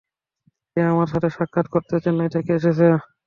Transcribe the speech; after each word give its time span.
সে 0.71 0.89
আমার 0.91 1.07
সাথে 1.09 1.27
সাক্ষাৎ 1.31 1.65
করতে 1.73 1.95
চেন্নাই 2.03 2.33
থেকে 2.35 2.51
এসেছে? 2.55 2.87